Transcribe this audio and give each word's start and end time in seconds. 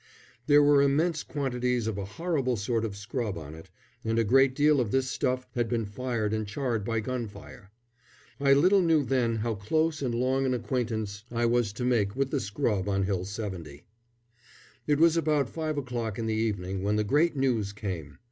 There 0.47 0.63
were 0.63 0.81
immense 0.81 1.21
quantities 1.21 1.85
of 1.85 1.95
a 1.95 2.05
horrible 2.05 2.57
sort 2.57 2.83
of 2.85 2.95
scrub 2.97 3.37
on 3.37 3.53
it, 3.53 3.69
and 4.03 4.17
a 4.17 4.23
great 4.23 4.55
deal 4.55 4.79
of 4.81 4.89
this 4.89 5.11
stuff 5.11 5.45
had 5.53 5.69
been 5.69 5.85
fired 5.85 6.33
and 6.33 6.47
charred 6.47 6.83
by 6.83 7.01
gun 7.01 7.27
fire. 7.27 7.69
I 8.39 8.53
little 8.53 8.81
knew 8.81 9.03
then 9.03 9.35
how 9.35 9.53
close 9.53 10.01
and 10.01 10.15
long 10.15 10.47
an 10.47 10.55
acquaintance 10.55 11.23
I 11.31 11.45
was 11.45 11.71
to 11.73 11.85
make 11.85 12.15
with 12.15 12.31
the 12.31 12.39
scrub 12.39 12.89
on 12.89 13.03
Hill 13.03 13.25
70. 13.25 13.83
It 14.87 14.99
was 14.99 15.17
about 15.17 15.47
five 15.51 15.77
o'clock 15.77 16.17
in 16.17 16.25
the 16.25 16.33
evening 16.33 16.81
when 16.81 16.95
the 16.95 17.03
great 17.03 17.35
news 17.35 17.71
came. 17.71 18.17